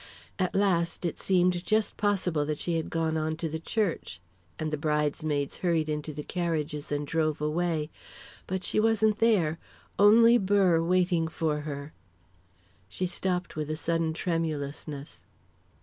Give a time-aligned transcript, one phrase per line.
[0.39, 4.19] At last, it seemed just possible that she had gone on to the church,
[4.57, 7.91] and the bridesmaids hurried into the carriages and drove away
[8.47, 9.59] but she wasn't there
[9.99, 11.93] only Burr waiting for her"
[12.89, 15.23] She stopped with a sudden tremulousness.